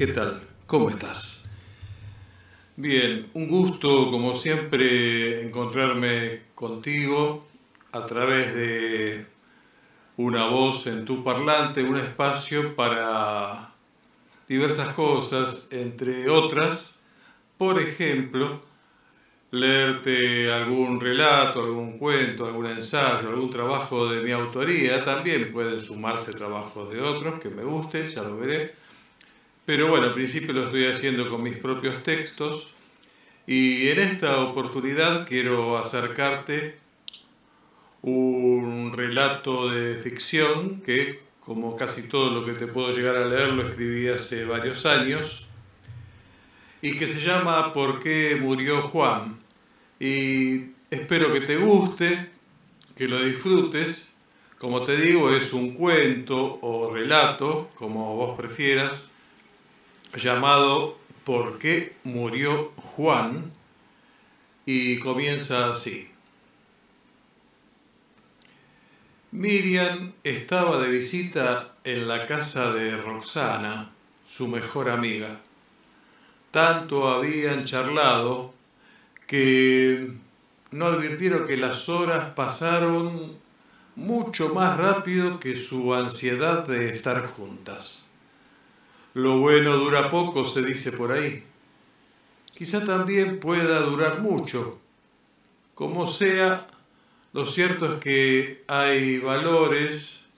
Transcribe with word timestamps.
¿qué 0.00 0.06
tal? 0.06 0.40
¿Cómo 0.64 0.88
estás? 0.88 1.46
Bien, 2.74 3.28
un 3.34 3.46
gusto 3.46 4.08
como 4.08 4.34
siempre 4.34 5.42
encontrarme 5.42 6.44
contigo 6.54 7.46
a 7.92 8.06
través 8.06 8.54
de 8.54 9.26
una 10.16 10.46
voz 10.46 10.86
en 10.86 11.04
tu 11.04 11.22
parlante, 11.22 11.82
un 11.82 11.98
espacio 11.98 12.74
para 12.74 13.74
diversas 14.48 14.94
cosas, 14.94 15.68
entre 15.70 16.30
otras, 16.30 17.04
por 17.58 17.78
ejemplo, 17.78 18.58
leerte 19.50 20.50
algún 20.50 20.98
relato, 20.98 21.60
algún 21.62 21.98
cuento, 21.98 22.46
algún 22.46 22.68
ensayo, 22.68 23.28
algún 23.28 23.50
trabajo 23.50 24.08
de 24.08 24.22
mi 24.22 24.30
autoría, 24.30 25.04
también 25.04 25.52
pueden 25.52 25.78
sumarse 25.78 26.32
trabajos 26.32 26.90
de 26.90 27.02
otros 27.02 27.38
que 27.38 27.50
me 27.50 27.64
gusten, 27.64 28.08
ya 28.08 28.22
lo 28.22 28.38
veré. 28.38 28.80
Pero 29.70 29.86
bueno, 29.86 30.06
al 30.06 30.14
principio 30.14 30.52
lo 30.52 30.64
estoy 30.64 30.86
haciendo 30.86 31.30
con 31.30 31.44
mis 31.44 31.56
propios 31.56 32.02
textos 32.02 32.74
y 33.46 33.86
en 33.86 34.00
esta 34.00 34.40
oportunidad 34.40 35.28
quiero 35.28 35.78
acercarte 35.78 36.74
un 38.02 38.92
relato 38.92 39.70
de 39.70 39.94
ficción 39.94 40.80
que, 40.80 41.20
como 41.38 41.76
casi 41.76 42.08
todo 42.08 42.30
lo 42.30 42.44
que 42.44 42.54
te 42.54 42.66
puedo 42.66 42.90
llegar 42.90 43.14
a 43.14 43.26
leer, 43.26 43.52
lo 43.52 43.68
escribí 43.68 44.08
hace 44.08 44.44
varios 44.44 44.86
años 44.86 45.46
y 46.82 46.96
que 46.96 47.06
se 47.06 47.24
llama 47.24 47.72
¿Por 47.72 48.00
qué 48.00 48.36
murió 48.40 48.82
Juan? 48.82 49.38
Y 50.00 50.72
espero 50.90 51.32
que 51.32 51.42
te 51.42 51.56
guste, 51.58 52.28
que 52.96 53.06
lo 53.06 53.22
disfrutes. 53.22 54.16
Como 54.58 54.82
te 54.82 54.96
digo, 54.96 55.30
es 55.30 55.52
un 55.52 55.74
cuento 55.74 56.58
o 56.60 56.92
relato, 56.92 57.70
como 57.76 58.16
vos 58.16 58.36
prefieras, 58.36 59.12
llamado 60.14 60.98
¿Por 61.24 61.58
qué 61.58 61.96
murió 62.04 62.72
Juan? 62.76 63.52
Y 64.66 64.98
comienza 64.98 65.70
así. 65.70 66.10
Miriam 69.32 70.12
estaba 70.24 70.82
de 70.82 70.88
visita 70.88 71.74
en 71.84 72.08
la 72.08 72.26
casa 72.26 72.72
de 72.72 72.96
Roxana, 72.96 73.90
su 74.24 74.48
mejor 74.48 74.90
amiga. 74.90 75.40
Tanto 76.50 77.08
habían 77.08 77.64
charlado 77.64 78.52
que 79.28 80.10
no 80.72 80.86
advirtieron 80.86 81.46
que 81.46 81.56
las 81.56 81.88
horas 81.88 82.34
pasaron 82.34 83.36
mucho 83.94 84.52
más 84.54 84.76
rápido 84.76 85.38
que 85.38 85.56
su 85.56 85.94
ansiedad 85.94 86.66
de 86.66 86.96
estar 86.96 87.24
juntas. 87.26 88.09
Lo 89.14 89.38
bueno 89.38 89.76
dura 89.76 90.08
poco, 90.10 90.44
se 90.44 90.62
dice 90.62 90.92
por 90.92 91.12
ahí. 91.12 91.44
Quizá 92.52 92.84
también 92.84 93.40
pueda 93.40 93.80
durar 93.80 94.20
mucho. 94.20 94.78
Como 95.74 96.06
sea, 96.06 96.66
lo 97.32 97.46
cierto 97.46 97.94
es 97.94 98.00
que 98.00 98.64
hay 98.68 99.18
valores 99.18 100.30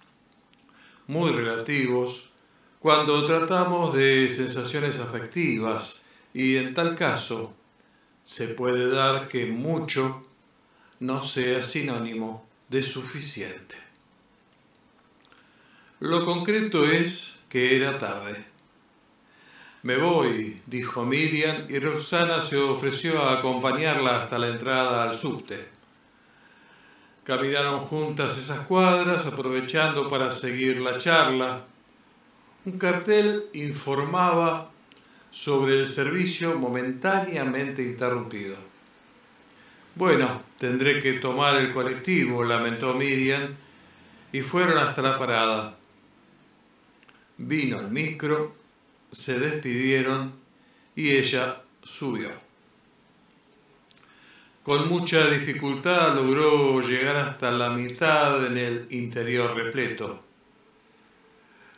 muy 1.07 1.33
relativos 1.33 2.31
cuando 2.79 3.27
tratamos 3.27 3.95
de 3.95 4.31
sensaciones 4.31 4.99
afectivas 4.99 6.05
y 6.33 6.57
en 6.57 6.75
tal 6.75 6.97
caso 6.97 7.55
se 8.25 8.49
puede 8.49 8.89
dar 8.89 9.29
que 9.29 9.47
mucho 9.47 10.23
no 11.01 11.23
sea 11.23 11.63
sinónimo 11.63 12.47
de 12.69 12.83
suficiente. 12.83 13.75
Lo 16.01 16.25
concreto 16.25 16.85
es 16.85 17.41
que 17.49 17.77
era 17.77 17.99
tarde. 17.99 18.52
Me 19.83 19.97
voy, 19.97 20.61
dijo 20.67 21.05
Miriam, 21.05 21.67
y 21.69 21.81
Roxana 21.81 22.41
se 22.41 22.57
ofreció 22.57 23.21
a 23.21 23.39
acompañarla 23.39 24.23
hasta 24.23 24.39
la 24.39 24.49
entrada 24.49 25.03
al 25.03 25.15
subte. 25.15 25.69
Caminaron 27.25 27.81
juntas 27.81 28.39
esas 28.39 28.61
cuadras, 28.61 29.27
aprovechando 29.27 30.09
para 30.09 30.31
seguir 30.31 30.81
la 30.81 30.99
charla. 30.99 31.65
Un 32.65 32.79
cartel 32.79 33.47
informaba 33.55 34.71
sobre 35.33 35.81
el 35.81 35.89
servicio 35.89 36.57
momentáneamente 36.57 37.83
interrumpido. 37.83 38.57
Bueno, 39.97 40.43
tendré 40.59 41.03
que 41.03 41.15
tomar 41.15 41.57
el 41.57 41.73
colectivo, 41.73 42.45
lamentó 42.45 42.95
Miriam, 42.95 43.57
y 44.33 44.43
fueron 44.43 44.79
hasta 44.79 45.03
la 45.03 45.19
parada. 45.19 45.77
Vino 47.37 47.81
el 47.81 47.89
micro, 47.89 48.62
se 49.13 49.39
despidieron 49.39 50.33
y 50.97 51.11
ella 51.11 51.63
subió. 51.83 52.31
Con 54.63 54.89
mucha 54.89 55.29
dificultad 55.29 56.15
logró 56.15 56.81
llegar 56.81 57.17
hasta 57.17 57.51
la 57.51 57.71
mitad 57.71 58.47
en 58.47 58.57
el 58.57 58.87
interior 58.91 59.55
repleto. 59.55 60.25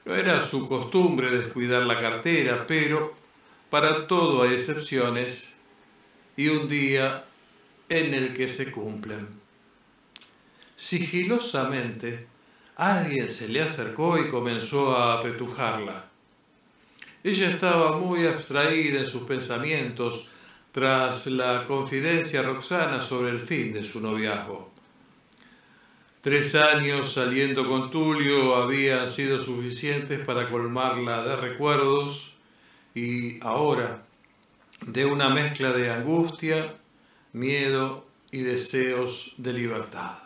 No 0.04 0.14
era 0.14 0.40
su 0.42 0.68
costumbre 0.68 1.30
descuidar 1.30 1.82
la 1.86 1.98
cartera, 1.98 2.66
pero 2.66 3.14
para 3.70 4.06
todo 4.06 4.42
hay 4.42 4.54
excepciones 4.54 5.56
y 6.36 6.48
un 6.48 6.68
día 6.68 7.24
en 7.88 8.14
el 8.14 8.34
que 8.34 8.48
se 8.48 8.70
cumplen. 8.70 9.26
Sigilosamente, 10.76 12.26
alguien 12.76 13.28
se 13.28 13.48
le 13.48 13.62
acercó 13.62 14.18
y 14.18 14.28
comenzó 14.28 14.96
a 14.96 15.18
apretujarla. 15.18 16.13
Ella 17.24 17.48
estaba 17.48 17.96
muy 17.96 18.26
abstraída 18.26 19.00
en 19.00 19.06
sus 19.06 19.22
pensamientos 19.22 20.28
tras 20.72 21.26
la 21.28 21.64
confidencia 21.64 22.42
Roxana 22.42 23.00
sobre 23.00 23.30
el 23.30 23.40
fin 23.40 23.72
de 23.72 23.82
su 23.82 24.02
noviazgo. 24.02 24.70
Tres 26.20 26.54
años 26.54 27.14
saliendo 27.14 27.66
con 27.66 27.90
Tulio 27.90 28.56
habían 28.56 29.08
sido 29.08 29.38
suficientes 29.38 30.20
para 30.20 30.50
colmarla 30.50 31.24
de 31.24 31.36
recuerdos 31.36 32.34
y 32.94 33.42
ahora 33.42 34.04
de 34.86 35.06
una 35.06 35.30
mezcla 35.30 35.72
de 35.72 35.90
angustia, 35.90 36.74
miedo 37.32 38.06
y 38.30 38.42
deseos 38.42 39.36
de 39.38 39.54
libertad. 39.54 40.23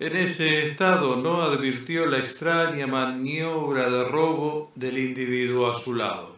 En 0.00 0.16
ese 0.16 0.66
estado 0.66 1.14
no 1.14 1.42
advirtió 1.42 2.06
la 2.06 2.18
extraña 2.18 2.88
maniobra 2.88 3.88
de 3.88 4.04
robo 4.08 4.72
del 4.74 4.98
individuo 4.98 5.70
a 5.70 5.74
su 5.74 5.94
lado. 5.94 6.34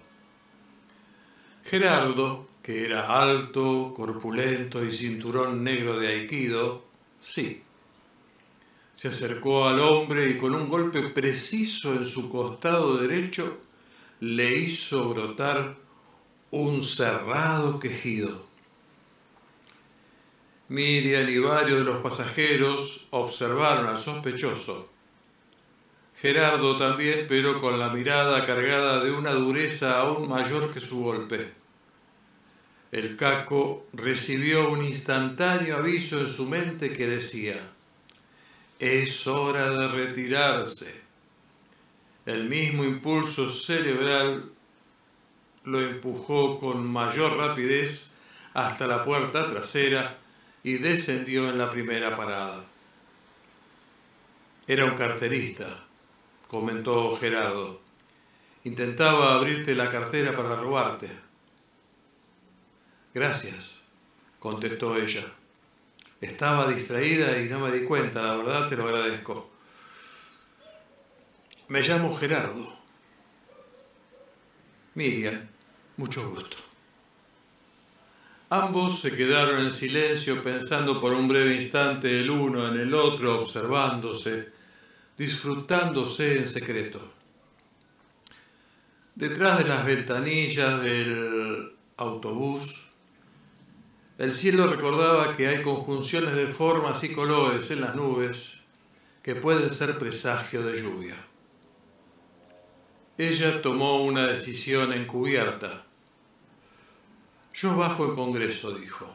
Gerardo, 1.64 2.46
que 2.62 2.84
era 2.84 3.22
alto, 3.22 3.94
corpulento 3.96 4.84
y 4.84 4.92
cinturón 4.92 5.64
negro 5.64 5.98
de 5.98 6.08
aikido, 6.08 6.84
sí. 7.18 7.62
Se 8.92 9.08
acercó 9.08 9.66
al 9.66 9.80
hombre 9.80 10.28
y 10.28 10.36
con 10.36 10.54
un 10.54 10.68
golpe 10.68 11.00
preciso 11.08 11.94
en 11.94 12.04
su 12.04 12.28
costado 12.28 12.98
derecho 12.98 13.58
le 14.20 14.54
hizo 14.54 15.14
brotar 15.14 15.76
un 16.50 16.82
cerrado 16.82 17.80
quejido. 17.80 18.45
Miriam 20.68 21.28
y 21.28 21.38
varios 21.38 21.78
de 21.78 21.84
los 21.84 22.02
pasajeros 22.02 23.06
observaron 23.10 23.86
al 23.86 23.98
sospechoso. 23.98 24.90
Gerardo 26.20 26.76
también, 26.76 27.26
pero 27.28 27.60
con 27.60 27.78
la 27.78 27.90
mirada 27.90 28.44
cargada 28.44 29.04
de 29.04 29.12
una 29.12 29.32
dureza 29.32 30.00
aún 30.00 30.28
mayor 30.28 30.72
que 30.72 30.80
su 30.80 31.04
golpe. 31.04 31.52
El 32.90 33.16
caco 33.16 33.86
recibió 33.92 34.70
un 34.70 34.84
instantáneo 34.84 35.76
aviso 35.76 36.18
en 36.18 36.28
su 36.28 36.46
mente 36.46 36.92
que 36.92 37.06
decía, 37.06 37.60
es 38.78 39.26
hora 39.26 39.70
de 39.70 39.88
retirarse. 39.88 41.00
El 42.24 42.48
mismo 42.48 42.84
impulso 42.84 43.48
cerebral 43.48 44.50
lo 45.64 45.80
empujó 45.80 46.58
con 46.58 46.86
mayor 46.86 47.36
rapidez 47.36 48.14
hasta 48.54 48.86
la 48.86 49.04
puerta 49.04 49.50
trasera 49.50 50.18
y 50.66 50.78
descendió 50.78 51.48
en 51.48 51.58
la 51.58 51.70
primera 51.70 52.16
parada. 52.16 52.64
Era 54.66 54.84
un 54.84 54.96
carterista, 54.96 55.84
comentó 56.48 57.16
Gerardo. 57.18 57.80
Intentaba 58.64 59.36
abrirte 59.36 59.76
la 59.76 59.88
cartera 59.88 60.34
para 60.34 60.56
robarte. 60.56 61.08
Gracias, 63.14 63.86
contestó 64.40 64.96
ella. 64.96 65.24
Estaba 66.20 66.66
distraída 66.66 67.38
y 67.40 67.48
no 67.48 67.60
me 67.60 67.70
di 67.70 67.84
cuenta, 67.84 68.22
la 68.22 68.36
verdad 68.36 68.68
te 68.68 68.74
lo 68.74 68.86
agradezco. 68.86 69.48
Me 71.68 71.80
llamo 71.80 72.12
Gerardo. 72.12 72.76
Miriam, 74.94 75.48
mucho 75.96 76.28
gusto. 76.28 76.65
Ambos 78.48 79.00
se 79.00 79.16
quedaron 79.16 79.58
en 79.58 79.72
silencio 79.72 80.40
pensando 80.40 81.00
por 81.00 81.12
un 81.12 81.26
breve 81.26 81.56
instante 81.56 82.20
el 82.20 82.30
uno 82.30 82.68
en 82.68 82.78
el 82.78 82.94
otro, 82.94 83.40
observándose, 83.40 84.50
disfrutándose 85.18 86.38
en 86.38 86.46
secreto. 86.46 87.12
Detrás 89.16 89.58
de 89.58 89.64
las 89.64 89.84
ventanillas 89.84 90.80
del 90.80 91.72
autobús, 91.96 92.90
el 94.18 94.32
cielo 94.32 94.68
recordaba 94.68 95.36
que 95.36 95.48
hay 95.48 95.62
conjunciones 95.62 96.36
de 96.36 96.46
formas 96.46 97.02
y 97.02 97.12
colores 97.12 97.72
en 97.72 97.80
las 97.80 97.96
nubes 97.96 98.64
que 99.22 99.34
pueden 99.34 99.70
ser 99.70 99.98
presagio 99.98 100.62
de 100.62 100.80
lluvia. 100.80 101.16
Ella 103.18 103.60
tomó 103.60 104.04
una 104.04 104.28
decisión 104.28 104.92
encubierta. 104.92 105.85
Yo 107.56 107.74
bajo 107.74 108.04
el 108.04 108.12
Congreso, 108.12 108.74
dijo. 108.74 109.10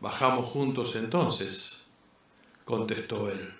Bajamos 0.00 0.46
juntos 0.46 0.96
entonces, 0.96 1.88
contestó 2.64 3.30
él. 3.30 3.54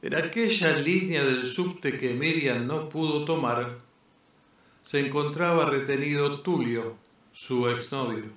En 0.00 0.14
aquella 0.14 0.78
línea 0.78 1.22
del 1.22 1.46
subte 1.46 1.98
que 1.98 2.14
Miriam 2.14 2.66
no 2.66 2.88
pudo 2.88 3.26
tomar, 3.26 3.76
se 4.82 5.06
encontraba 5.06 5.68
retenido 5.68 6.40
Tulio, 6.40 6.96
su 7.34 7.68
exnovio. 7.68 8.30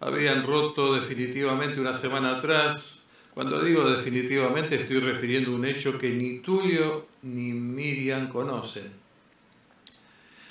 Habían 0.00 0.46
roto 0.46 0.94
definitivamente 0.94 1.78
una 1.82 1.96
semana 1.96 2.38
atrás. 2.38 3.08
Cuando 3.34 3.62
digo 3.62 3.90
definitivamente 3.90 4.76
estoy 4.76 5.00
refiriendo 5.00 5.50
a 5.50 5.56
un 5.56 5.66
hecho 5.66 5.98
que 5.98 6.08
ni 6.12 6.38
Tulio 6.38 7.08
ni 7.20 7.52
Miriam 7.52 8.30
conocen. 8.30 9.07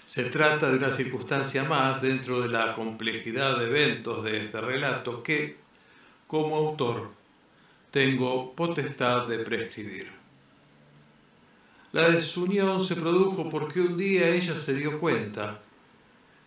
Se 0.07 0.23
trata 0.23 0.71
de 0.71 0.77
una 0.77 0.93
circunstancia 0.93 1.65
más 1.65 2.01
dentro 2.01 2.39
de 2.41 2.47
la 2.47 2.73
complejidad 2.73 3.59
de 3.59 3.65
eventos 3.67 4.23
de 4.23 4.45
este 4.45 4.61
relato 4.61 5.21
que, 5.21 5.57
como 6.27 6.55
autor, 6.55 7.11
tengo 7.91 8.53
potestad 8.55 9.27
de 9.27 9.39
prescribir. 9.39 10.09
La 11.91 12.09
desunión 12.09 12.79
se 12.79 12.95
produjo 12.95 13.49
porque 13.49 13.81
un 13.81 13.97
día 13.97 14.29
ella 14.29 14.55
se 14.55 14.75
dio 14.75 14.97
cuenta 14.97 15.59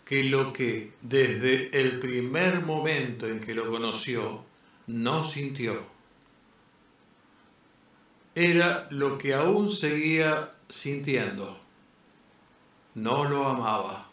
que 0.07 0.25
lo 0.25 0.55
que 0.55 0.93
desde 1.03 1.69
el 1.79 1.99
primer 1.99 2.63
momento 2.63 3.27
en 3.27 3.41
que 3.41 3.55
lo 3.55 3.67
conoció 3.67 4.43
no 4.87 5.23
sintió 5.23 5.85
era 8.35 8.89
lo 8.91 9.19
que 9.19 9.35
aún 9.35 9.69
seguía 9.69 10.51
sintiendo. 10.71 11.70
No 12.95 13.25
lo 13.25 13.49
amaba. 13.49 14.09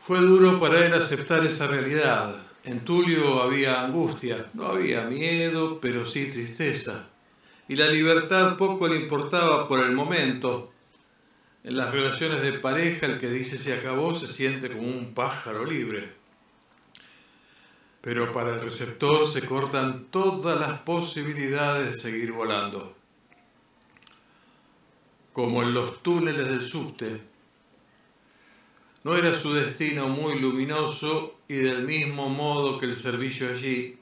Fue 0.00 0.18
duro 0.20 0.58
para 0.58 0.86
él 0.86 0.94
aceptar 0.94 1.44
esa 1.44 1.66
realidad. 1.66 2.36
En 2.64 2.80
Tulio 2.80 3.42
había 3.42 3.84
angustia, 3.84 4.46
no 4.54 4.66
había 4.66 5.04
miedo, 5.04 5.80
pero 5.80 6.04
sí 6.06 6.26
tristeza 6.26 7.08
y 7.68 7.76
la 7.76 7.88
libertad 7.88 8.56
poco 8.56 8.88
le 8.88 8.96
importaba 8.96 9.68
por 9.68 9.80
el 9.80 9.92
momento. 9.92 10.72
En 11.62 11.76
las 11.76 11.92
relaciones 11.92 12.40
de 12.40 12.52
pareja 12.52 13.06
el 13.06 13.18
que 13.18 13.28
dice 13.28 13.58
se 13.58 13.74
acabó 13.74 14.14
se 14.14 14.26
siente 14.26 14.70
como 14.70 14.88
un 14.88 15.12
pájaro 15.12 15.66
libre. 15.66 16.14
Pero 18.00 18.32
para 18.32 18.54
el 18.54 18.60
receptor 18.62 19.26
se 19.26 19.44
cortan 19.44 20.06
todas 20.10 20.58
las 20.58 20.80
posibilidades 20.80 21.88
de 21.88 21.94
seguir 21.94 22.32
volando. 22.32 22.96
Como 25.38 25.62
en 25.62 25.72
los 25.72 26.02
túneles 26.02 26.48
del 26.48 26.64
subte. 26.64 27.20
No 29.04 29.14
era 29.14 29.32
su 29.36 29.54
destino 29.54 30.08
muy 30.08 30.40
luminoso 30.40 31.38
y 31.46 31.58
del 31.58 31.84
mismo 31.84 32.28
modo 32.28 32.80
que 32.80 32.86
el 32.86 32.96
servicio 32.96 33.48
allí, 33.48 33.96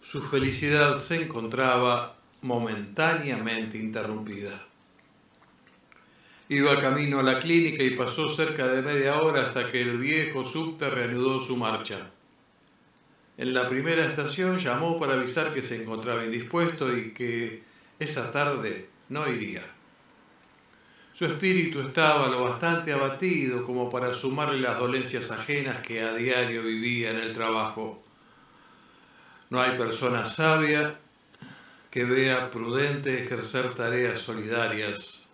su 0.00 0.22
felicidad 0.22 0.94
se 0.98 1.22
encontraba 1.22 2.16
momentáneamente 2.42 3.76
interrumpida. 3.76 4.68
Iba 6.48 6.80
camino 6.80 7.18
a 7.18 7.24
la 7.24 7.40
clínica 7.40 7.82
y 7.82 7.96
pasó 7.96 8.28
cerca 8.28 8.68
de 8.68 8.82
media 8.82 9.20
hora 9.20 9.48
hasta 9.48 9.68
que 9.68 9.82
el 9.82 9.98
viejo 9.98 10.44
subte 10.44 10.88
reanudó 10.88 11.40
su 11.40 11.56
marcha. 11.56 12.12
En 13.36 13.52
la 13.52 13.66
primera 13.66 14.06
estación 14.06 14.58
llamó 14.58 14.96
para 15.00 15.14
avisar 15.14 15.52
que 15.52 15.64
se 15.64 15.82
encontraba 15.82 16.24
indispuesto 16.24 16.96
y 16.96 17.12
que 17.14 17.64
esa 17.98 18.30
tarde 18.30 18.90
no 19.08 19.26
iría. 19.28 19.75
Su 21.16 21.24
espíritu 21.24 21.80
estaba 21.80 22.28
lo 22.28 22.44
bastante 22.44 22.92
abatido 22.92 23.62
como 23.62 23.88
para 23.88 24.12
sumarle 24.12 24.60
las 24.60 24.78
dolencias 24.78 25.30
ajenas 25.30 25.80
que 25.80 26.02
a 26.02 26.12
diario 26.12 26.62
vivía 26.62 27.10
en 27.10 27.16
el 27.16 27.32
trabajo. 27.32 28.04
No 29.48 29.62
hay 29.62 29.78
persona 29.78 30.26
sabia 30.26 30.98
que 31.90 32.04
vea 32.04 32.50
prudente 32.50 33.24
ejercer 33.24 33.72
tareas 33.72 34.20
solidarias 34.20 35.32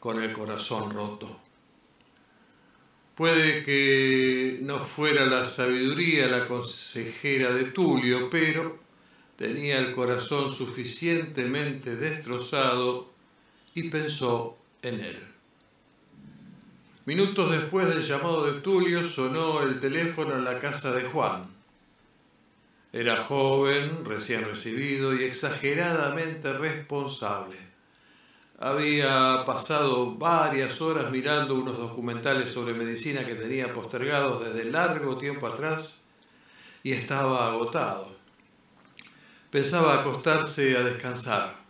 con 0.00 0.22
el 0.22 0.34
corazón 0.34 0.90
roto. 0.90 1.40
Puede 3.14 3.62
que 3.62 4.58
no 4.60 4.80
fuera 4.80 5.24
la 5.24 5.46
sabiduría 5.46 6.26
la 6.26 6.44
consejera 6.44 7.54
de 7.54 7.64
Tulio, 7.64 8.28
pero 8.28 8.80
tenía 9.36 9.78
el 9.78 9.92
corazón 9.92 10.52
suficientemente 10.52 11.96
destrozado 11.96 13.10
y 13.74 13.88
pensó 13.88 14.58
en 14.82 15.00
él. 15.00 15.18
Minutos 17.04 17.50
después 17.50 17.88
del 17.88 18.04
llamado 18.04 18.44
de 18.44 18.60
Tulio 18.60 19.02
sonó 19.02 19.62
el 19.62 19.80
teléfono 19.80 20.34
en 20.34 20.44
la 20.44 20.58
casa 20.58 20.92
de 20.92 21.02
Juan. 21.02 21.44
Era 22.92 23.18
joven, 23.18 24.04
recién 24.04 24.44
recibido 24.44 25.14
y 25.14 25.24
exageradamente 25.24 26.52
responsable. 26.52 27.56
Había 28.58 29.44
pasado 29.44 30.14
varias 30.14 30.80
horas 30.80 31.10
mirando 31.10 31.54
unos 31.54 31.78
documentales 31.78 32.52
sobre 32.52 32.74
medicina 32.74 33.24
que 33.24 33.34
tenía 33.34 33.72
postergados 33.72 34.44
desde 34.44 34.70
largo 34.70 35.16
tiempo 35.18 35.48
atrás 35.48 36.04
y 36.84 36.92
estaba 36.92 37.48
agotado. 37.48 38.14
Pensaba 39.50 40.00
acostarse 40.00 40.76
a 40.76 40.82
descansar. 40.82 41.61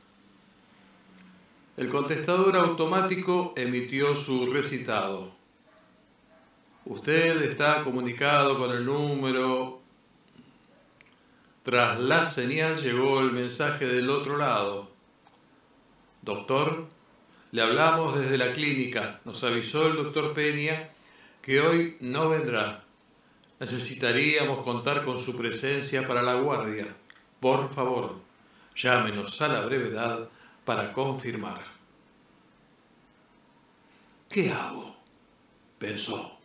El 1.83 1.89
contestador 1.89 2.55
automático 2.55 3.55
emitió 3.57 4.15
su 4.15 4.47
recitado. 4.47 5.33
Usted 6.85 7.43
está 7.43 7.83
comunicado 7.83 8.57
con 8.57 8.71
el 8.71 8.87
número 8.87 9.83
tras 11.65 11.99
la 11.99 12.25
señal 12.25 12.81
llegó 12.81 13.19
el 13.19 13.33
mensaje 13.33 13.87
del 13.87 14.11
otro 14.11 14.37
lado. 14.37 14.93
Doctor, 16.23 16.87
le 17.51 17.63
hablamos 17.63 18.17
desde 18.17 18.39
la 18.39 18.53
clínica. 18.53 19.21
Nos 19.25 19.43
avisó 19.43 19.89
el 19.89 19.97
doctor 19.97 20.35
Peña 20.35 20.89
que 21.43 21.61
hoy 21.61 21.97
no 21.99 22.29
vendrá. 22.29 22.85
Necesitaríamos 23.59 24.65
contar 24.65 25.03
con 25.03 25.19
su 25.19 25.37
presencia 25.37 26.07
para 26.07 26.23
la 26.23 26.35
guardia. 26.35 26.87
Por 27.41 27.69
favor, 27.75 28.21
llámenos 28.77 29.43
a 29.43 29.49
la 29.49 29.63
brevedad 29.63 30.29
para 30.65 30.93
confirmar. 30.93 31.72
¿Qué 34.33 34.51
hago? 34.51 34.97
pensó. 35.79 36.39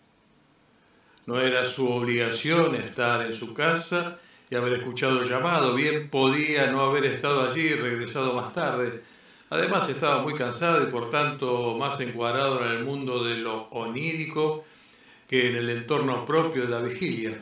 No 1.25 1.39
era 1.39 1.65
su 1.65 1.89
obligación 1.89 2.75
estar 2.75 3.25
en 3.25 3.34
su 3.34 3.53
casa 3.53 4.20
y 4.50 4.56
haber 4.56 4.74
escuchado 4.74 5.22
el 5.22 5.29
llamado. 5.29 5.74
Bien 5.74 6.10
podía 6.10 6.67
no 6.67 6.82
haber 6.82 7.06
estado 7.06 7.48
allí 7.48 7.62
y 7.62 7.75
regresado 7.75 8.34
más 8.34 8.53
tarde. 8.53 9.03
Además 9.50 9.88
estaba 9.88 10.22
muy 10.22 10.34
cansado 10.34 10.84
y 10.84 10.91
por 10.91 11.10
tanto 11.10 11.77
más 11.77 12.01
encuadrado 12.01 12.65
en 12.65 12.74
el 12.74 12.84
mundo 12.84 13.24
de 13.24 13.36
lo 13.36 13.70
onírico 13.70 14.65
que 15.29 15.51
en 15.51 15.56
el 15.56 15.70
entorno 15.70 16.25
propio 16.25 16.63
de 16.63 16.70
la 16.70 16.79
vigilia. 16.79 17.41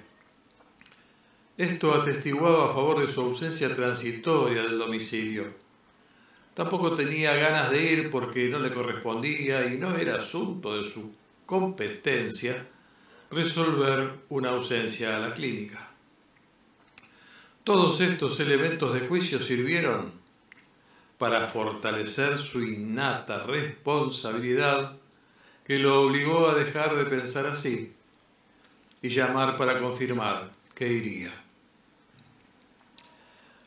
Esto 1.58 1.92
atestiguaba 1.92 2.66
a 2.66 2.74
favor 2.74 3.00
de 3.00 3.08
su 3.08 3.22
ausencia 3.22 3.74
transitoria 3.76 4.62
del 4.62 4.78
domicilio. 4.78 5.65
Tampoco 6.56 6.96
tenía 6.96 7.36
ganas 7.36 7.70
de 7.70 7.84
ir 7.84 8.10
porque 8.10 8.48
no 8.48 8.60
le 8.60 8.72
correspondía 8.72 9.72
y 9.72 9.78
no 9.78 9.96
era 9.98 10.16
asunto 10.16 10.78
de 10.78 10.86
su 10.86 11.14
competencia 11.46 12.66
resolver 13.30 14.14
una 14.30 14.52
ausencia 14.52 15.18
a 15.18 15.20
la 15.20 15.34
clínica. 15.34 15.90
Todos 17.66 18.00
estos 18.00 18.40
elementos 18.40 18.94
de 18.94 19.02
juicio 19.02 19.40
sirvieron 19.40 20.14
para 21.18 21.46
fortalecer 21.46 22.38
su 22.38 22.64
innata 22.64 23.44
responsabilidad 23.44 24.98
que 25.66 25.80
lo 25.80 26.02
obligó 26.02 26.48
a 26.48 26.56
dejar 26.56 26.96
de 26.96 27.06
pensar 27.06 27.48
así 27.48 27.94
y 29.02 29.10
llamar 29.10 29.58
para 29.58 29.82
confirmar 29.82 30.52
que 30.74 30.88
iría. 30.88 31.45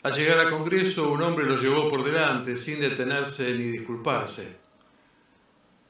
Al 0.01 0.13
llegar 0.13 0.39
al 0.39 0.51
Congreso, 0.51 1.11
un 1.11 1.23
hombre 1.23 1.45
lo 1.45 1.57
llevó 1.57 1.89
por 1.89 2.05
delante 2.05 2.57
sin 2.57 2.81
detenerse 2.81 3.53
ni 3.55 3.65
disculparse. 3.65 4.57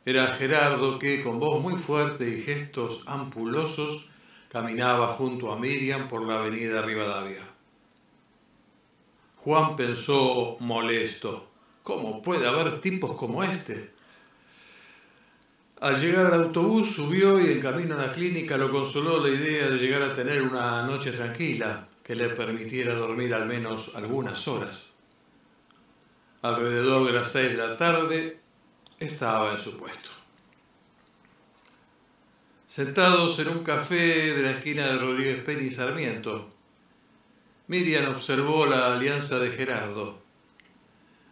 Era 0.03 0.33
Gerardo 0.33 0.99
que, 0.99 1.23
con 1.23 1.39
voz 1.39 1.61
muy 1.61 1.77
fuerte 1.77 2.27
y 2.27 2.41
gestos 2.41 3.05
ampulosos, 3.07 4.09
caminaba 4.49 5.09
junto 5.09 5.53
a 5.53 5.59
Miriam 5.59 6.09
por 6.09 6.27
la 6.27 6.39
avenida 6.39 6.81
Rivadavia. 6.81 7.43
Juan 9.37 9.77
pensó 9.77 10.57
molesto. 10.61 11.51
¿Cómo 11.83 12.23
puede 12.23 12.49
haber 12.49 12.81
tipos 12.81 13.13
como 13.13 13.45
este? 13.45 13.91
Al 15.81 16.01
llegar 16.01 16.33
al 16.33 16.45
autobús 16.45 16.95
subió 16.95 17.39
y 17.39 17.53
en 17.53 17.61
camino 17.61 17.95
a 17.95 18.07
la 18.07 18.13
clínica 18.13 18.57
lo 18.57 18.71
consoló 18.71 19.23
la 19.23 19.29
idea 19.29 19.69
de 19.69 19.77
llegar 19.77 20.01
a 20.01 20.17
tener 20.17 20.41
una 20.41 20.83
noche 20.85 21.13
tranquila 21.13 21.87
que 22.09 22.17
le 22.17 22.31
permitiera 22.31 22.95
dormir 22.95 23.35
al 23.35 23.45
menos 23.45 23.95
algunas 23.95 24.49
horas. 24.49 24.95
Alrededor 26.41 27.07
de 27.07 27.13
las 27.13 27.31
seis 27.31 27.51
de 27.51 27.59
la 27.59 27.77
tarde 27.77 28.41
estaba 28.99 29.53
en 29.53 29.59
su 29.59 29.77
puesto. 29.77 30.09
Sentados 32.67 33.39
en 33.41 33.49
un 33.49 33.63
café 33.63 34.33
de 34.33 34.41
la 34.41 34.53
esquina 34.53 34.87
de 34.87 34.97
Rodríguez 34.97 35.43
Peña 35.43 35.61
y 35.61 35.71
Sarmiento, 35.71 36.49
Miriam 37.67 38.11
observó 38.11 38.65
la 38.65 38.95
alianza 38.95 39.39
de 39.39 39.51
Gerardo. 39.51 40.19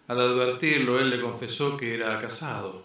Al 0.09 0.21
advertirlo, 0.21 1.00
él 1.00 1.09
le 1.09 1.23
confesó 1.23 1.78
que 1.78 1.95
era 1.95 2.21
casado. 2.21 2.85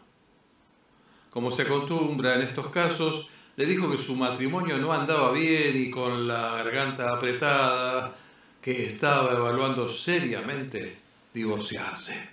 Como 1.29 1.51
se 1.51 1.63
acostumbra 1.63 2.35
en 2.35 2.43
estos 2.43 2.69
casos, 2.69 3.31
le 3.55 3.65
dijo 3.65 3.91
que 3.91 3.97
su 3.97 4.15
matrimonio 4.15 4.77
no 4.77 4.93
andaba 4.93 5.31
bien 5.31 5.79
y 5.81 5.89
con 5.89 6.27
la 6.27 6.55
garganta 6.55 7.13
apretada, 7.13 8.15
que 8.61 8.85
estaba 8.85 9.33
evaluando 9.33 9.89
seriamente 9.89 10.97
divorciarse. 11.33 12.29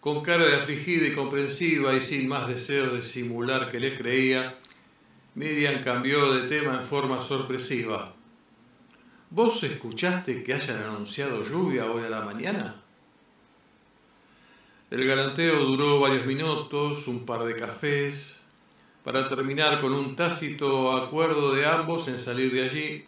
Con 0.00 0.22
cara 0.22 0.46
de 0.46 0.56
afligida 0.56 1.06
y 1.06 1.12
comprensiva 1.12 1.94
y 1.94 2.00
sin 2.00 2.26
más 2.28 2.48
deseo 2.48 2.94
de 2.94 3.02
simular 3.02 3.70
que 3.70 3.80
le 3.80 3.96
creía, 3.98 4.54
Miriam 5.34 5.82
cambió 5.84 6.32
de 6.32 6.48
tema 6.48 6.76
en 6.76 6.86
forma 6.86 7.20
sorpresiva. 7.20 8.14
¿Vos 9.28 9.62
escuchaste 9.62 10.42
que 10.42 10.54
hayan 10.54 10.82
anunciado 10.82 11.44
lluvia 11.44 11.90
hoy 11.90 12.04
a 12.04 12.10
la 12.10 12.22
mañana? 12.22 12.82
El 14.90 15.06
galanteo 15.06 15.64
duró 15.66 16.00
varios 16.00 16.26
minutos, 16.26 17.06
un 17.06 17.24
par 17.24 17.44
de 17.44 17.54
cafés, 17.54 18.39
para 19.04 19.28
terminar 19.28 19.80
con 19.80 19.92
un 19.92 20.16
tácito 20.16 20.96
acuerdo 20.96 21.54
de 21.54 21.66
ambos 21.66 22.08
en 22.08 22.18
salir 22.18 22.52
de 22.52 22.64
allí 22.64 23.04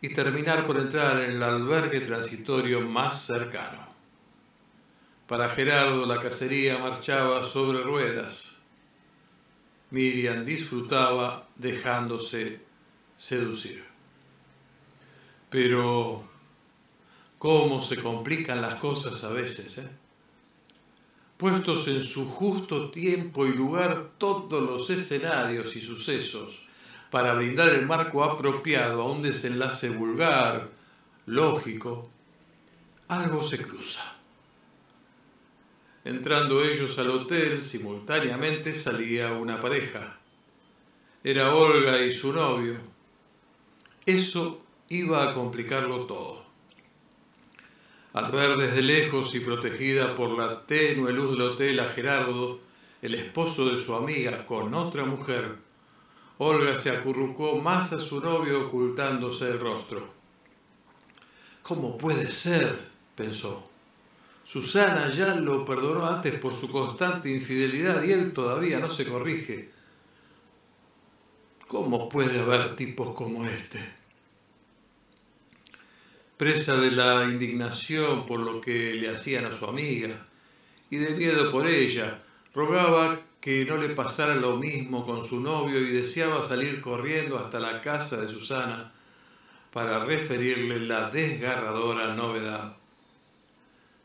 y 0.00 0.14
terminar 0.14 0.66
por 0.66 0.78
entrar 0.78 1.22
en 1.22 1.32
el 1.32 1.42
albergue 1.42 2.00
transitorio 2.00 2.80
más 2.80 3.22
cercano. 3.22 3.86
Para 5.26 5.48
Gerardo 5.48 6.06
la 6.06 6.20
cacería 6.20 6.78
marchaba 6.78 7.44
sobre 7.44 7.82
ruedas. 7.82 8.62
Miriam 9.90 10.44
disfrutaba 10.44 11.48
dejándose 11.56 12.60
seducir. 13.16 13.84
Pero, 15.50 16.24
¿cómo 17.38 17.82
se 17.82 18.02
complican 18.02 18.60
las 18.60 18.76
cosas 18.76 19.22
a 19.24 19.32
veces? 19.32 19.78
Eh? 19.78 20.05
Puestos 21.36 21.88
en 21.88 22.02
su 22.02 22.26
justo 22.26 22.90
tiempo 22.90 23.46
y 23.46 23.52
lugar 23.52 24.12
todos 24.18 24.62
los 24.62 24.88
escenarios 24.90 25.76
y 25.76 25.80
sucesos 25.80 26.68
para 27.10 27.34
brindar 27.34 27.68
el 27.68 27.86
marco 27.86 28.24
apropiado 28.24 29.02
a 29.02 29.10
un 29.10 29.22
desenlace 29.22 29.90
vulgar, 29.90 30.70
lógico, 31.26 32.10
algo 33.08 33.42
se 33.42 33.62
cruza. 33.62 34.16
Entrando 36.04 36.62
ellos 36.62 36.98
al 36.98 37.10
hotel, 37.10 37.60
simultáneamente 37.60 38.72
salía 38.74 39.32
una 39.32 39.60
pareja. 39.60 40.18
Era 41.24 41.54
Olga 41.54 42.00
y 42.00 42.12
su 42.12 42.32
novio. 42.32 42.76
Eso 44.04 44.64
iba 44.88 45.28
a 45.28 45.34
complicarlo 45.34 46.06
todo. 46.06 46.45
Al 48.16 48.32
ver 48.32 48.56
desde 48.56 48.80
lejos 48.80 49.34
y 49.34 49.40
protegida 49.40 50.16
por 50.16 50.30
la 50.30 50.64
tenue 50.64 51.12
luz 51.12 51.32
del 51.32 51.42
hotel 51.42 51.78
a 51.80 51.84
Gerardo, 51.84 52.58
el 53.02 53.14
esposo 53.14 53.68
de 53.68 53.76
su 53.76 53.94
amiga, 53.94 54.46
con 54.46 54.72
otra 54.72 55.04
mujer, 55.04 55.56
Olga 56.38 56.78
se 56.78 56.88
acurrucó 56.88 57.56
más 57.56 57.92
a 57.92 58.00
su 58.00 58.22
novio 58.22 58.68
ocultándose 58.68 59.50
el 59.50 59.60
rostro. 59.60 60.08
¿Cómo 61.62 61.98
puede 61.98 62.30
ser? 62.30 62.88
pensó. 63.14 63.68
Susana 64.44 65.10
ya 65.10 65.34
lo 65.34 65.66
perdonó 65.66 66.06
antes 66.06 66.38
por 66.38 66.54
su 66.54 66.70
constante 66.70 67.28
infidelidad 67.28 68.02
y 68.02 68.12
él 68.12 68.32
todavía 68.32 68.78
no 68.78 68.88
se 68.88 69.06
corrige. 69.06 69.72
¿Cómo 71.68 72.08
puede 72.08 72.40
haber 72.40 72.76
tipos 72.76 73.14
como 73.14 73.44
este? 73.44 74.05
Presa 76.36 76.76
de 76.76 76.90
la 76.90 77.24
indignación 77.24 78.26
por 78.26 78.40
lo 78.40 78.60
que 78.60 78.94
le 78.94 79.08
hacían 79.08 79.46
a 79.46 79.52
su 79.52 79.64
amiga 79.66 80.26
y 80.90 80.96
de 80.96 81.10
miedo 81.10 81.50
por 81.50 81.66
ella, 81.66 82.18
rogaba 82.54 83.20
que 83.40 83.64
no 83.64 83.76
le 83.76 83.90
pasara 83.90 84.34
lo 84.34 84.56
mismo 84.56 85.04
con 85.04 85.22
su 85.24 85.40
novio 85.40 85.80
y 85.80 85.92
deseaba 85.92 86.42
salir 86.42 86.80
corriendo 86.80 87.38
hasta 87.38 87.60
la 87.60 87.80
casa 87.80 88.20
de 88.20 88.28
Susana 88.28 88.92
para 89.72 90.04
referirle 90.04 90.80
la 90.80 91.10
desgarradora 91.10 92.14
novedad. 92.14 92.76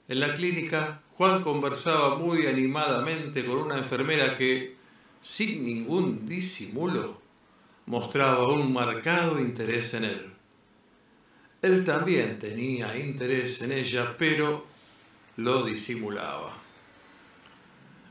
En 0.07 0.19
la 0.19 0.33
clínica, 0.33 1.01
Juan 1.13 1.41
conversaba 1.41 2.15
muy 2.15 2.45
animadamente 2.47 3.45
con 3.45 3.57
una 3.57 3.77
enfermera 3.77 4.37
que, 4.37 4.75
sin 5.21 5.65
ningún 5.65 6.27
disimulo, 6.27 7.21
mostraba 7.85 8.51
un 8.51 8.73
marcado 8.73 9.39
interés 9.39 9.93
en 9.93 10.05
él. 10.05 10.30
Él 11.61 11.85
también 11.85 12.39
tenía 12.39 12.97
interés 12.97 13.61
en 13.61 13.71
ella, 13.71 14.15
pero 14.17 14.65
lo 15.37 15.63
disimulaba. 15.63 16.57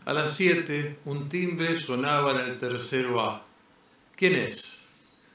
A 0.05 0.13
las 0.13 0.37
siete, 0.37 0.99
un 1.05 1.29
timbre 1.29 1.79
sonaba 1.79 2.33
en 2.33 2.51
el 2.51 2.59
tercero 2.59 3.21
A. 3.21 3.45
¿Quién 4.17 4.37
es? 4.37 4.81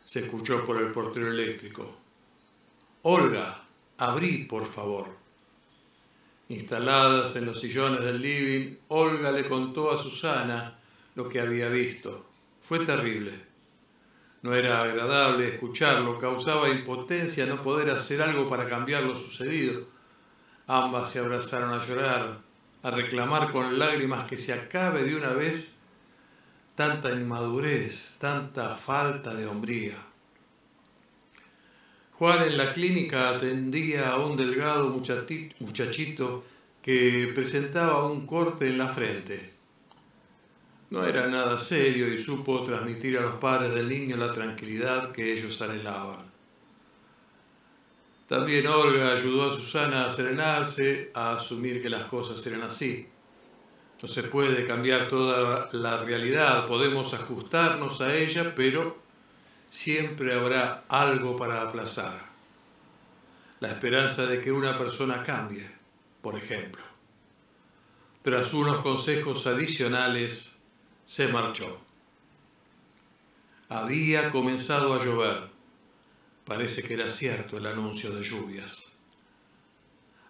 se 0.05 0.19
escuchó 0.19 0.65
por 0.65 0.81
el 0.81 0.91
portero 0.91 1.29
eléctrico. 1.29 1.97
Olga, 3.01 3.63
abrí, 3.97 4.45
por 4.45 4.65
favor. 4.65 5.07
Instaladas 6.49 7.35
en 7.35 7.47
los 7.47 7.59
sillones 7.59 8.03
del 8.03 8.21
living, 8.21 8.75
Olga 8.89 9.31
le 9.31 9.47
contó 9.47 9.91
a 9.91 9.97
Susana 9.97 10.77
lo 11.15 11.27
que 11.27 11.39
había 11.39 11.69
visto. 11.69 12.25
Fue 12.61 12.85
terrible. 12.85 13.54
No 14.45 14.53
era 14.53 14.83
agradable 14.83 15.47
escucharlo, 15.47 16.19
causaba 16.19 16.69
impotencia 16.69 17.47
no 17.47 17.63
poder 17.63 17.89
hacer 17.89 18.21
algo 18.21 18.47
para 18.47 18.69
cambiar 18.69 19.01
lo 19.01 19.17
sucedido. 19.17 19.87
Ambas 20.67 21.09
se 21.09 21.17
abrazaron 21.17 21.73
a 21.73 21.83
llorar, 21.83 22.41
a 22.83 22.91
reclamar 22.91 23.49
con 23.49 23.79
lágrimas 23.79 24.27
que 24.27 24.37
se 24.37 24.53
acabe 24.53 25.01
de 25.01 25.15
una 25.15 25.29
vez 25.29 25.79
tanta 26.75 27.09
inmadurez, 27.09 28.19
tanta 28.21 28.75
falta 28.75 29.33
de 29.33 29.47
hombría. 29.47 29.97
Juan 32.11 32.43
en 32.43 32.55
la 32.55 32.71
clínica 32.71 33.29
atendía 33.29 34.11
a 34.11 34.19
un 34.19 34.37
delgado 34.37 34.89
muchachito 34.89 36.45
que 36.83 37.31
presentaba 37.33 38.05
un 38.05 38.27
corte 38.27 38.67
en 38.67 38.77
la 38.77 38.89
frente. 38.89 39.54
No 40.89 41.05
era 41.05 41.27
nada 41.27 41.57
serio 41.57 42.07
y 42.13 42.17
supo 42.17 42.63
transmitir 42.63 43.17
a 43.17 43.21
los 43.21 43.35
padres 43.35 43.73
del 43.73 43.89
niño 43.89 44.17
la 44.17 44.31
tranquilidad 44.31 45.11
que 45.11 45.33
ellos 45.33 45.61
anhelaban. 45.61 46.25
También 48.27 48.65
Olga 48.67 49.13
ayudó 49.13 49.49
a 49.49 49.51
Susana 49.51 50.05
a 50.05 50.11
serenarse, 50.11 51.11
a 51.13 51.35
asumir 51.35 51.81
que 51.81 51.89
las 51.89 52.05
cosas 52.05 52.45
eran 52.47 52.63
así. 52.63 53.07
No 54.01 54.07
se 54.07 54.23
puede 54.23 54.65
cambiar 54.65 55.07
toda 55.07 55.69
la 55.73 56.03
realidad, 56.03 56.67
podemos 56.67 57.13
ajustarnos 57.13 58.01
a 58.01 58.13
ella, 58.13 58.53
pero 58.55 58.97
siempre 59.69 60.33
habrá 60.33 60.85
algo 60.89 61.37
para 61.37 61.61
aplazar. 61.61 62.25
La 63.59 63.69
esperanza 63.69 64.25
de 64.25 64.41
que 64.41 64.51
una 64.51 64.77
persona 64.77 65.23
cambie, 65.23 65.69
por 66.21 66.35
ejemplo. 66.37 66.83
Tras 68.21 68.53
unos 68.53 68.77
consejos 68.77 69.45
adicionales, 69.47 70.54
se 71.05 71.27
marchó. 71.27 71.79
Había 73.69 74.31
comenzado 74.31 74.93
a 74.93 75.05
llover. 75.05 75.49
Parece 76.45 76.83
que 76.83 76.95
era 76.95 77.09
cierto 77.09 77.57
el 77.57 77.67
anuncio 77.67 78.11
de 78.11 78.23
lluvias. 78.23 78.97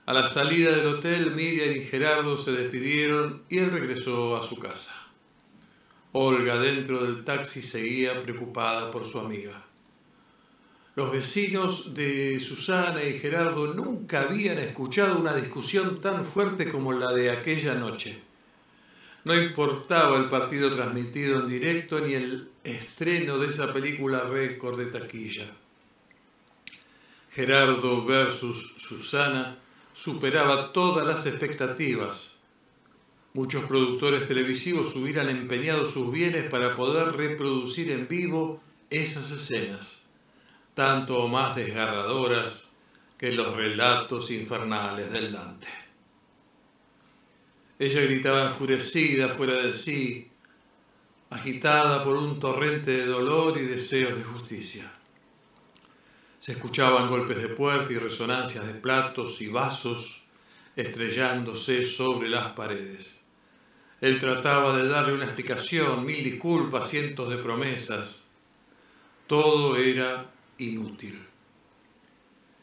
A 0.05 0.13
la 0.13 0.27
salida 0.27 0.75
del 0.75 0.87
hotel, 0.87 1.31
Miriam 1.31 1.75
y 1.75 1.83
Gerardo 1.85 2.37
se 2.37 2.51
despidieron 2.51 3.43
y 3.49 3.57
él 3.57 3.71
regresó 3.71 4.37
a 4.37 4.43
su 4.43 4.59
casa. 4.59 4.95
Olga 6.11 6.57
dentro 6.57 7.03
del 7.03 7.25
taxi 7.25 7.61
seguía 7.61 8.21
preocupada 8.21 8.91
por 8.91 9.05
su 9.05 9.19
amiga. 9.19 9.65
Los 10.95 11.11
vecinos 11.11 11.93
de 11.93 12.39
Susana 12.39 13.03
y 13.03 13.19
Gerardo 13.19 13.73
nunca 13.73 14.21
habían 14.21 14.59
escuchado 14.59 15.19
una 15.19 15.35
discusión 15.35 15.99
tan 15.99 16.23
fuerte 16.23 16.71
como 16.71 16.93
la 16.93 17.11
de 17.11 17.31
aquella 17.31 17.75
noche. 17.75 18.24
No 19.25 19.33
importaba 19.33 20.17
el 20.17 20.29
partido 20.29 20.73
transmitido 20.73 21.39
en 21.39 21.49
directo 21.49 21.99
ni 21.99 22.13
el 22.13 22.51
estreno 22.63 23.39
de 23.39 23.47
esa 23.47 23.73
película 23.73 24.21
récord 24.21 24.77
de 24.77 24.85
taquilla. 24.85 25.47
Gerardo 27.31 28.05
versus 28.05 28.75
Susana 28.77 29.57
superaba 29.95 30.71
todas 30.71 31.07
las 31.07 31.25
expectativas. 31.25 32.43
Muchos 33.33 33.65
productores 33.65 34.27
televisivos 34.27 34.95
hubieran 34.95 35.29
empeñado 35.29 35.87
sus 35.87 36.11
bienes 36.11 36.47
para 36.47 36.75
poder 36.75 37.17
reproducir 37.17 37.89
en 37.91 38.07
vivo 38.07 38.61
esas 38.91 39.31
escenas, 39.31 40.07
tanto 40.75 41.17
o 41.17 41.27
más 41.27 41.55
desgarradoras 41.55 42.77
que 43.17 43.31
los 43.31 43.55
relatos 43.55 44.29
infernales 44.29 45.11
del 45.11 45.31
Dante. 45.31 45.84
Ella 47.77 48.01
gritaba 48.01 48.47
enfurecida, 48.47 49.27
fuera 49.29 49.55
de 49.55 49.73
sí, 49.73 50.29
agitada 51.29 52.03
por 52.03 52.15
un 52.15 52.39
torrente 52.39 52.91
de 52.91 53.05
dolor 53.05 53.57
y 53.57 53.65
deseos 53.65 54.15
de 54.15 54.23
justicia. 54.23 54.91
Se 56.39 56.53
escuchaban 56.53 57.09
golpes 57.09 57.37
de 57.37 57.49
puerta 57.49 57.91
y 57.91 57.97
resonancias 57.97 58.65
de 58.65 58.75
platos 58.75 59.41
y 59.41 59.49
vasos 59.49 60.25
estrellándose 60.75 61.83
sobre 61.83 62.29
las 62.29 62.53
paredes. 62.53 63.25
Él 63.99 64.19
trataba 64.19 64.77
de 64.77 64.87
darle 64.87 65.13
una 65.13 65.25
explicación, 65.25 66.05
mil 66.05 66.23
disculpas, 66.23 66.89
cientos 66.89 67.29
de 67.29 67.37
promesas. 67.37 68.27
Todo 69.27 69.75
era 69.75 70.31
inútil. 70.59 71.19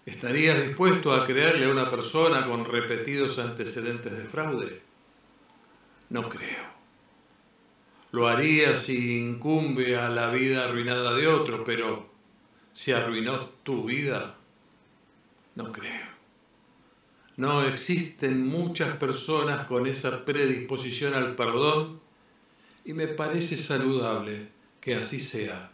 ¿Estarías 0.07 0.62
dispuesto 0.62 1.12
a 1.12 1.26
creerle 1.26 1.66
a 1.66 1.73
una 1.73 1.90
persona 1.90 2.47
con 2.47 2.64
repetidos 2.64 3.38
antecedentes 3.38 4.12
de 4.12 4.25
fraude? 4.25 4.92
No 6.12 6.28
creo. 6.28 6.62
Lo 8.11 8.28
haría 8.28 8.76
si 8.76 9.19
incumbe 9.19 9.97
a 9.97 10.11
la 10.11 10.31
vida 10.31 10.66
arruinada 10.66 11.14
de 11.14 11.26
otro, 11.26 11.64
pero 11.64 12.07
si 12.75 12.92
arruinó 12.92 13.49
tu 13.62 13.85
vida, 13.85 14.37
no 15.54 15.73
creo. 15.73 16.07
No 17.38 17.62
existen 17.62 18.47
muchas 18.47 18.95
personas 18.99 19.66
con 19.66 19.87
esa 19.87 20.23
predisposición 20.26 21.14
al 21.14 21.35
perdón 21.35 22.02
y 22.85 22.92
me 22.92 23.07
parece 23.09 23.57
saludable 23.57 24.49
que 24.83 24.97
así 24.97 25.19
sea. 25.19 25.73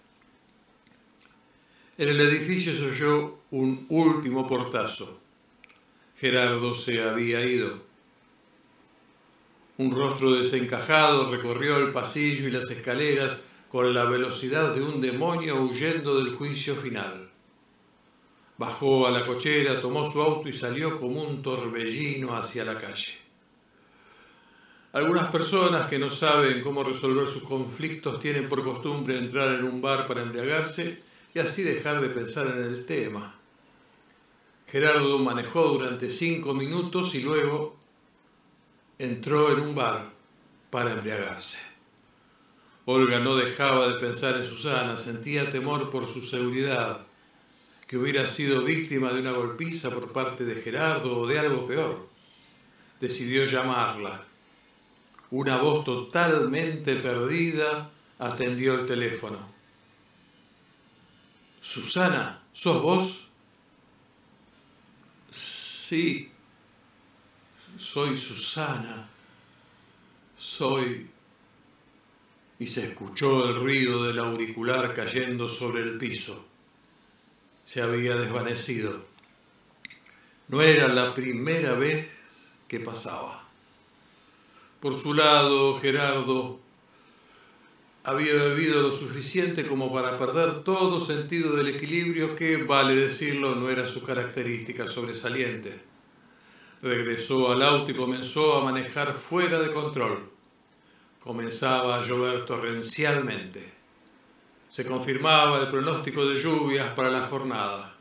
En 1.96 2.08
el 2.10 2.20
edificio 2.20 2.72
se 2.74 2.86
oyó 2.86 3.40
un 3.50 3.86
último 3.88 4.46
portazo. 4.46 5.20
Gerardo 6.16 6.76
se 6.76 7.02
había 7.02 7.44
ido. 7.44 7.87
Un 9.78 9.92
rostro 9.92 10.32
desencajado 10.32 11.30
recorrió 11.30 11.76
el 11.78 11.92
pasillo 11.92 12.48
y 12.48 12.50
las 12.50 12.68
escaleras 12.68 13.46
con 13.70 13.94
la 13.94 14.06
velocidad 14.06 14.74
de 14.74 14.82
un 14.82 15.00
demonio 15.00 15.62
huyendo 15.62 16.18
del 16.18 16.34
juicio 16.34 16.74
final. 16.74 17.30
Bajó 18.56 19.06
a 19.06 19.12
la 19.12 19.24
cochera, 19.24 19.80
tomó 19.80 20.04
su 20.10 20.20
auto 20.20 20.48
y 20.48 20.52
salió 20.52 20.96
como 20.96 21.22
un 21.22 21.42
torbellino 21.42 22.36
hacia 22.36 22.64
la 22.64 22.76
calle. 22.76 23.18
Algunas 24.94 25.30
personas 25.30 25.88
que 25.88 26.00
no 26.00 26.10
saben 26.10 26.60
cómo 26.60 26.82
resolver 26.82 27.28
sus 27.28 27.44
conflictos 27.44 28.20
tienen 28.20 28.48
por 28.48 28.64
costumbre 28.64 29.16
entrar 29.16 29.54
en 29.54 29.64
un 29.64 29.80
bar 29.80 30.08
para 30.08 30.22
embriagarse 30.22 31.04
y 31.32 31.38
así 31.38 31.62
dejar 31.62 32.00
de 32.00 32.08
pensar 32.08 32.48
en 32.48 32.64
el 32.64 32.84
tema. 32.84 33.36
Gerardo 34.66 35.20
manejó 35.20 35.68
durante 35.68 36.10
cinco 36.10 36.52
minutos 36.52 37.14
y 37.14 37.20
luego 37.20 37.77
entró 38.98 39.52
en 39.52 39.60
un 39.60 39.74
bar 39.74 40.10
para 40.70 40.92
embriagarse. 40.92 41.62
Olga 42.84 43.20
no 43.20 43.36
dejaba 43.36 43.88
de 43.88 44.00
pensar 44.00 44.36
en 44.36 44.44
Susana, 44.44 44.96
sentía 44.96 45.50
temor 45.50 45.90
por 45.90 46.06
su 46.06 46.22
seguridad, 46.22 47.00
que 47.86 47.96
hubiera 47.96 48.26
sido 48.26 48.62
víctima 48.62 49.12
de 49.12 49.20
una 49.20 49.32
golpiza 49.32 49.90
por 49.90 50.12
parte 50.12 50.44
de 50.44 50.60
Gerardo 50.60 51.20
o 51.20 51.26
de 51.26 51.38
algo 51.38 51.66
peor. 51.66 52.08
Decidió 53.00 53.44
llamarla. 53.44 54.24
Una 55.30 55.58
voz 55.58 55.84
totalmente 55.84 56.96
perdida 56.96 57.90
atendió 58.18 58.80
el 58.80 58.86
teléfono. 58.86 59.38
Susana, 61.60 62.42
¿sos 62.52 62.82
vos? 62.82 63.28
Sí, 65.30 66.32
soy 67.92 68.18
Susana, 68.18 69.08
soy... 70.36 71.08
Y 72.58 72.66
se 72.66 72.88
escuchó 72.88 73.48
el 73.48 73.54
ruido 73.54 74.04
del 74.04 74.18
auricular 74.18 74.92
cayendo 74.92 75.48
sobre 75.48 75.82
el 75.82 75.96
piso. 75.96 76.46
Se 77.64 77.80
había 77.80 78.16
desvanecido. 78.16 79.06
No 80.48 80.60
era 80.60 80.88
la 80.88 81.14
primera 81.14 81.74
vez 81.74 82.08
que 82.66 82.80
pasaba. 82.80 83.44
Por 84.80 84.98
su 84.98 85.14
lado, 85.14 85.78
Gerardo 85.80 86.58
había 88.04 88.34
bebido 88.34 88.82
lo 88.82 88.92
suficiente 88.92 89.66
como 89.66 89.92
para 89.92 90.18
perder 90.18 90.62
todo 90.62 91.00
sentido 91.00 91.56
del 91.56 91.68
equilibrio 91.68 92.36
que, 92.36 92.58
vale 92.58 92.94
decirlo, 92.96 93.54
no 93.54 93.70
era 93.70 93.86
su 93.86 94.02
característica 94.02 94.86
sobresaliente. 94.88 95.87
Regresó 96.80 97.50
al 97.50 97.62
auto 97.62 97.90
y 97.90 97.94
comenzó 97.94 98.56
a 98.56 98.64
manejar 98.64 99.14
fuera 99.14 99.58
de 99.60 99.72
control. 99.72 100.30
Comenzaba 101.18 101.98
a 101.98 102.02
llover 102.02 102.46
torrencialmente. 102.46 103.72
Se 104.68 104.86
confirmaba 104.86 105.60
el 105.60 105.68
pronóstico 105.68 106.24
de 106.26 106.40
lluvias 106.40 106.92
para 106.94 107.10
la 107.10 107.26
jornada, 107.26 107.96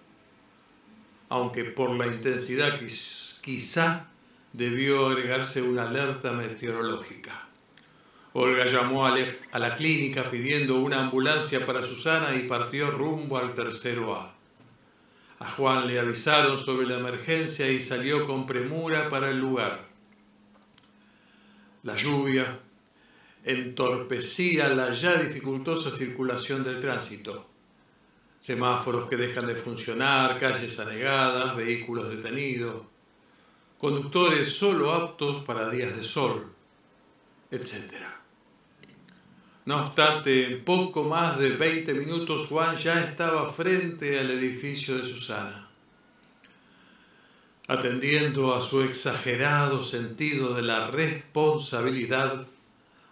aunque 1.30 1.64
por 1.64 1.90
la 1.92 2.06
intensidad 2.06 2.80
quizá 2.80 4.10
debió 4.54 5.08
agregarse 5.08 5.62
una 5.62 5.90
alerta 5.90 6.32
meteorológica. 6.34 7.48
Olga 8.34 8.66
llamó 8.66 9.08
a 9.08 9.60
la 9.60 9.76
clínica 9.76 10.30
pidiendo 10.30 10.76
una 10.80 11.00
ambulancia 11.00 11.66
para 11.66 11.82
Susana 11.82 12.36
y 12.36 12.48
partió 12.48 12.92
rumbo 12.92 13.40
al 13.40 13.56
tercero 13.56 14.16
A. 14.16 14.37
A 15.40 15.50
Juan 15.50 15.88
le 15.88 16.00
avisaron 16.00 16.58
sobre 16.58 16.88
la 16.88 16.98
emergencia 16.98 17.70
y 17.70 17.82
salió 17.82 18.26
con 18.26 18.48
premura 18.48 19.10
para 19.10 19.30
el 19.30 19.40
lugar. 19.40 19.86
La 21.84 21.96
lluvia 21.96 22.60
entorpecía 23.44 24.68
la 24.70 24.94
ya 24.94 25.16
dificultosa 25.16 25.92
circulación 25.92 26.64
del 26.64 26.82
tránsito. 26.82 27.48
Semáforos 28.40 29.08
que 29.08 29.16
dejan 29.16 29.46
de 29.48 29.56
funcionar, 29.56 30.40
calles 30.40 30.80
anegadas, 30.80 31.56
vehículos 31.56 32.10
detenidos, 32.10 32.84
conductores 33.78 34.54
solo 34.54 34.94
aptos 34.94 35.44
para 35.44 35.70
días 35.70 35.96
de 35.96 36.04
sol, 36.04 36.52
etc. 37.52 37.94
No 39.68 39.82
obstante, 39.82 40.46
en 40.46 40.64
poco 40.64 41.04
más 41.04 41.38
de 41.38 41.50
20 41.50 41.94
minutos 41.94 42.48
Juan 42.48 42.78
ya 42.78 43.04
estaba 43.04 43.50
frente 43.52 44.18
al 44.18 44.32
edificio 44.32 44.98
de 44.98 45.04
Susana. 45.04 45.68
Atendiendo 47.68 48.56
a 48.56 48.62
su 48.62 48.82
exagerado 48.84 49.84
sentido 49.84 50.54
de 50.54 50.62
la 50.62 50.88
responsabilidad, 50.88 52.48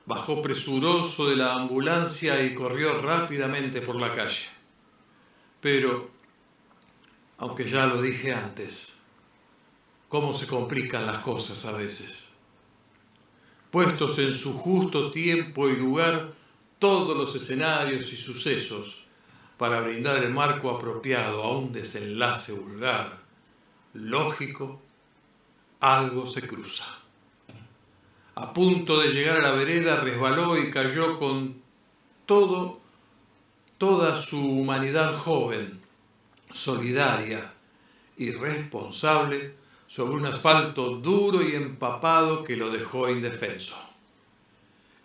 bajó 0.05 0.41
presuroso 0.41 1.29
de 1.29 1.35
la 1.35 1.55
ambulancia 1.55 2.41
y 2.41 2.55
corrió 2.55 3.01
rápidamente 3.01 3.81
por 3.81 3.97
la 3.97 4.13
calle. 4.13 4.47
Pero, 5.59 6.09
aunque 7.37 7.69
ya 7.69 7.85
lo 7.85 8.01
dije 8.01 8.33
antes, 8.33 9.01
cómo 10.07 10.33
se 10.33 10.47
complican 10.47 11.05
las 11.05 11.17
cosas 11.17 11.65
a 11.65 11.75
veces. 11.75 12.33
Puestos 13.71 14.19
en 14.19 14.33
su 14.33 14.53
justo 14.57 15.11
tiempo 15.11 15.67
y 15.67 15.75
lugar, 15.75 16.44
todos 16.79 17.15
los 17.15 17.35
escenarios 17.35 18.11
y 18.11 18.15
sucesos 18.15 19.05
para 19.57 19.81
brindar 19.81 20.23
el 20.23 20.31
marco 20.31 20.69
apropiado 20.69 21.43
a 21.43 21.57
un 21.57 21.71
desenlace 21.71 22.53
vulgar, 22.53 23.17
lógico, 23.93 24.81
algo 25.79 26.27
se 26.27 26.45
cruza. 26.45 26.85
A 28.35 28.53
punto 28.53 28.99
de 28.99 29.09
llegar 29.09 29.37
a 29.37 29.41
la 29.41 29.51
vereda, 29.51 30.01
resbaló 30.01 30.57
y 30.57 30.69
cayó 30.69 31.15
con 31.15 31.61
todo, 32.25 32.81
toda 33.77 34.17
su 34.17 34.39
humanidad 34.39 35.15
joven, 35.15 35.79
solidaria 36.51 37.53
y 38.17 38.31
responsable 38.31 39.55
sobre 39.87 40.15
un 40.15 40.25
asfalto 40.25 40.97
duro 40.97 41.41
y 41.41 41.55
empapado 41.55 42.43
que 42.43 42.57
lo 42.57 42.71
dejó 42.71 43.09
indefenso. 43.09 43.84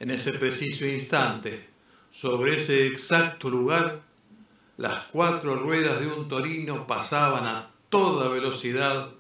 En 0.01 0.11
ese 0.11 0.33
preciso 0.33 0.87
instante, 0.87 1.69
sobre 2.11 2.57
ese 2.57 2.87
exacto 2.87 3.51
lugar, 3.51 4.01
las 4.79 5.05
cuatro 5.13 5.57
ruedas 5.57 6.01
de 6.01 6.07
un 6.07 6.27
torino 6.27 6.87
pasaban 6.87 7.47
a 7.47 7.71
toda 7.91 8.29
velocidad 8.29 9.11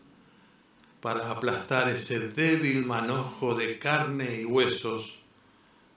para 1.02 1.30
aplastar 1.30 1.90
ese 1.90 2.30
débil 2.30 2.86
manojo 2.86 3.54
de 3.54 3.78
carne 3.78 4.40
y 4.40 4.44
huesos 4.46 5.22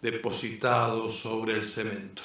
depositados 0.02 1.18
sobre 1.18 1.54
el 1.58 1.66
cemento. 1.66 2.22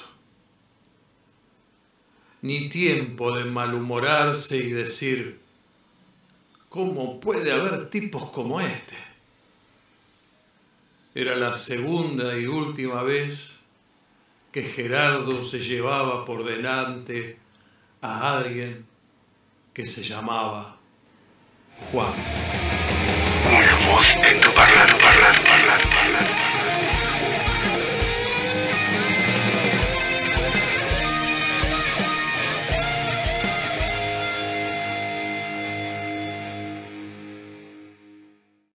Ni 2.41 2.69
tiempo 2.69 3.35
de 3.35 3.45
malhumorarse 3.45 4.57
y 4.57 4.71
decir, 4.71 5.39
¿Cómo 6.69 7.19
puede 7.19 7.51
haber 7.51 7.89
tipos 7.89 8.29
como 8.31 8.61
este? 8.61 9.08
Era 11.15 11.35
la 11.35 11.53
segunda 11.53 12.37
y 12.37 12.45
última 12.45 13.01
vez 13.03 13.63
que 14.51 14.63
Gerardo 14.63 15.43
se 15.43 15.59
llevaba 15.59 16.25
por 16.25 16.43
delante 16.45 17.37
a 18.01 18.37
alguien 18.37 18.85
que 19.73 19.85
se 19.85 20.03
llamaba 20.03 20.77
Juan. 21.91 22.13